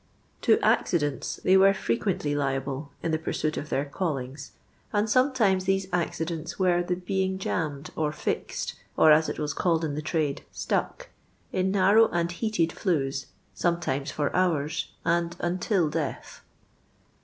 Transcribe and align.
To 0.41 0.57
accidinU 0.57 1.39
they 1.43 1.55
were 1.55 1.75
frequently 1.75 2.33
liable 2.33 2.89
in 3.03 3.11
the 3.11 3.19
pursuit 3.19 3.55
of 3.55 3.69
their 3.69 3.85
adiings. 3.85 4.49
and 4.91 5.07
sometimes 5.07 5.65
these 5.65 5.85
accidents 5.93 6.57
were 6.57 6.81
the 6.81 6.95
being 6.95 7.37
jammed 7.37 7.91
or 7.95 8.11
fixed, 8.11 8.73
or. 8.97 9.11
as 9.11 9.29
it 9.29 9.37
was 9.37 9.53
called 9.53 9.83
jn 9.83 9.93
the 9.93 10.01
tnde," 10.01 10.39
stuck," 10.51 11.09
in 11.51 11.69
narrow 11.69 12.07
and 12.07 12.31
heated 12.31 12.71
fliu^s, 12.71 13.27
sometimes 13.53 14.09
fur 14.09 14.31
hours, 14.33 14.89
and 15.05 15.35
until 15.39 15.87
death. 15.87 16.41